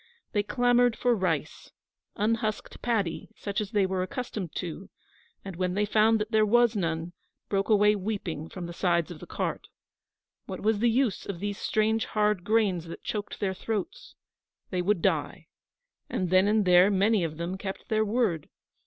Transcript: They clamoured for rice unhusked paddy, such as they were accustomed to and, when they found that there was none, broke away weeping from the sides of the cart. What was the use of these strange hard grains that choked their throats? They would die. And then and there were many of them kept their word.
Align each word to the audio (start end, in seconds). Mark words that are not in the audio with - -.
They 0.31 0.41
clamoured 0.41 0.95
for 0.95 1.15
rice 1.15 1.69
unhusked 2.15 2.81
paddy, 2.81 3.29
such 3.35 3.61
as 3.61 3.69
they 3.69 3.85
were 3.85 4.01
accustomed 4.01 4.55
to 4.55 4.89
and, 5.45 5.55
when 5.55 5.75
they 5.75 5.85
found 5.85 6.19
that 6.19 6.31
there 6.31 6.43
was 6.43 6.75
none, 6.75 7.13
broke 7.49 7.69
away 7.69 7.95
weeping 7.95 8.49
from 8.49 8.65
the 8.65 8.73
sides 8.73 9.11
of 9.11 9.19
the 9.19 9.27
cart. 9.27 9.67
What 10.47 10.61
was 10.61 10.79
the 10.79 10.89
use 10.89 11.27
of 11.27 11.39
these 11.39 11.59
strange 11.59 12.05
hard 12.05 12.43
grains 12.43 12.85
that 12.85 13.03
choked 13.03 13.39
their 13.39 13.53
throats? 13.53 14.15
They 14.71 14.81
would 14.81 15.03
die. 15.03 15.49
And 16.09 16.31
then 16.31 16.47
and 16.47 16.65
there 16.65 16.85
were 16.85 16.97
many 16.97 17.23
of 17.23 17.37
them 17.37 17.55
kept 17.59 17.87
their 17.89 18.03
word. 18.03 18.49